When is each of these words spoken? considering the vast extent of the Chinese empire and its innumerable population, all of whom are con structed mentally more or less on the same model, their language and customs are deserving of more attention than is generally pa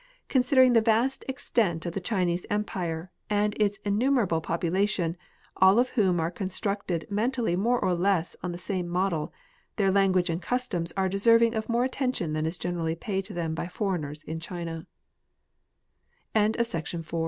considering 0.29 0.73
the 0.73 0.81
vast 0.81 1.23
extent 1.27 1.85
of 1.85 1.93
the 1.93 1.99
Chinese 1.99 2.43
empire 2.49 3.11
and 3.29 3.53
its 3.59 3.77
innumerable 3.85 4.41
population, 4.41 5.15
all 5.57 5.77
of 5.77 5.91
whom 5.91 6.19
are 6.19 6.31
con 6.31 6.49
structed 6.49 7.07
mentally 7.11 7.55
more 7.55 7.77
or 7.79 7.93
less 7.93 8.35
on 8.41 8.51
the 8.51 8.57
same 8.57 8.87
model, 8.87 9.31
their 9.75 9.91
language 9.91 10.31
and 10.31 10.41
customs 10.41 10.91
are 10.97 11.07
deserving 11.07 11.53
of 11.53 11.69
more 11.69 11.83
attention 11.83 12.33
than 12.33 12.47
is 12.47 12.57
generally 12.57 12.95
pa 12.95 13.21